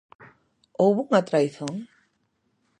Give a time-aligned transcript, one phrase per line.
[0.79, 1.73] Houbo unha traizón?